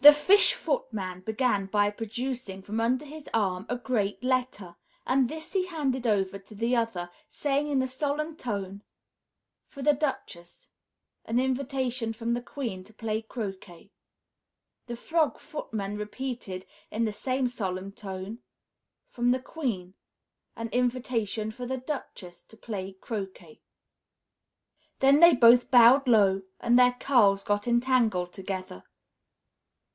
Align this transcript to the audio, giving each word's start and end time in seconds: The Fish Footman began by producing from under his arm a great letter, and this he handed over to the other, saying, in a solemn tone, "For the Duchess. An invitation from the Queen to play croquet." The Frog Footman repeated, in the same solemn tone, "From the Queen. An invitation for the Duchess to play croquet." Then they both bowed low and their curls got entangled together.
The 0.00 0.12
Fish 0.14 0.54
Footman 0.54 1.22
began 1.22 1.66
by 1.66 1.90
producing 1.90 2.62
from 2.62 2.78
under 2.80 3.04
his 3.04 3.28
arm 3.34 3.66
a 3.68 3.76
great 3.76 4.22
letter, 4.22 4.76
and 5.04 5.28
this 5.28 5.54
he 5.54 5.66
handed 5.66 6.06
over 6.06 6.38
to 6.38 6.54
the 6.54 6.76
other, 6.76 7.10
saying, 7.28 7.68
in 7.68 7.82
a 7.82 7.88
solemn 7.88 8.36
tone, 8.36 8.84
"For 9.66 9.82
the 9.82 9.94
Duchess. 9.94 10.70
An 11.24 11.40
invitation 11.40 12.12
from 12.12 12.34
the 12.34 12.40
Queen 12.40 12.84
to 12.84 12.94
play 12.94 13.22
croquet." 13.22 13.90
The 14.86 14.94
Frog 14.94 15.36
Footman 15.40 15.96
repeated, 15.96 16.64
in 16.92 17.04
the 17.04 17.12
same 17.12 17.48
solemn 17.48 17.90
tone, 17.90 18.38
"From 19.08 19.32
the 19.32 19.40
Queen. 19.42 19.94
An 20.54 20.68
invitation 20.68 21.50
for 21.50 21.66
the 21.66 21.78
Duchess 21.78 22.44
to 22.44 22.56
play 22.56 22.92
croquet." 22.92 23.62
Then 25.00 25.18
they 25.18 25.34
both 25.34 25.72
bowed 25.72 26.06
low 26.06 26.42
and 26.60 26.78
their 26.78 26.92
curls 27.00 27.42
got 27.42 27.66
entangled 27.66 28.32
together. 28.32 28.84